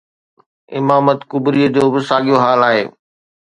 [0.77, 2.83] امامت ڪبريءَ جو به ساڳيو حال آهي.